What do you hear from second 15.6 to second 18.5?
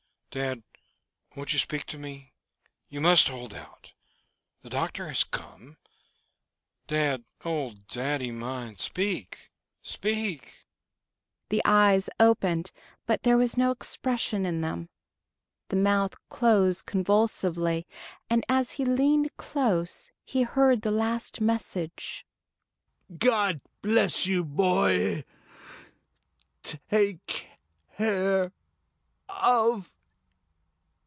The mouth closed convulsively, and